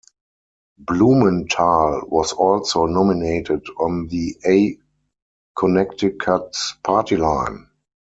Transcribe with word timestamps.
Blumenthal 0.79 2.07
was 2.07 2.33
also 2.33 2.87
nominated 2.87 3.63
on 3.79 4.07
the 4.07 4.35
A 4.43 4.79
Connecticut 5.55 6.55
Party 6.83 7.17
line. 7.17 7.67